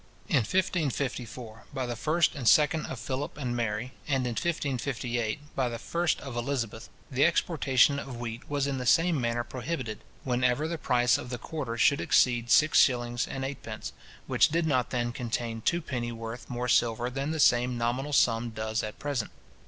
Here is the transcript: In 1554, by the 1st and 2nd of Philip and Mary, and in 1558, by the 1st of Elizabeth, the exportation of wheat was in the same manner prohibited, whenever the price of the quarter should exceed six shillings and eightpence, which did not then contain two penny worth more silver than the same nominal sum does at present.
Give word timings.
In 0.27 0.37
1554, 0.37 1.65
by 1.75 1.85
the 1.85 1.93
1st 1.93 2.33
and 2.33 2.47
2nd 2.47 2.89
of 2.89 2.99
Philip 2.99 3.37
and 3.37 3.55
Mary, 3.55 3.91
and 4.07 4.25
in 4.25 4.31
1558, 4.31 5.55
by 5.55 5.69
the 5.69 5.77
1st 5.77 6.19
of 6.21 6.35
Elizabeth, 6.35 6.89
the 7.11 7.23
exportation 7.23 7.99
of 7.99 8.17
wheat 8.19 8.49
was 8.49 8.65
in 8.65 8.79
the 8.79 8.87
same 8.87 9.21
manner 9.21 9.43
prohibited, 9.43 9.99
whenever 10.23 10.67
the 10.67 10.79
price 10.79 11.19
of 11.19 11.29
the 11.29 11.37
quarter 11.37 11.77
should 11.77 12.01
exceed 12.01 12.49
six 12.49 12.79
shillings 12.79 13.27
and 13.27 13.45
eightpence, 13.45 13.93
which 14.25 14.49
did 14.49 14.65
not 14.65 14.89
then 14.89 15.11
contain 15.11 15.61
two 15.61 15.81
penny 15.83 16.11
worth 16.11 16.49
more 16.49 16.67
silver 16.67 17.11
than 17.11 17.29
the 17.29 17.39
same 17.39 17.77
nominal 17.77 18.11
sum 18.11 18.49
does 18.49 18.81
at 18.81 18.97
present. 18.97 19.29